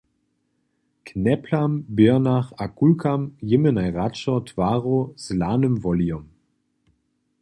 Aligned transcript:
K 1.05 1.09
neplam, 1.25 1.73
běrnach 1.95 2.49
a 2.63 2.65
kulkam 2.77 3.21
jěmy 3.49 3.71
najradšo 3.77 4.33
twaroh 4.47 5.05
z 5.23 5.25
lanym 5.39 5.75
wolijow. 5.83 6.23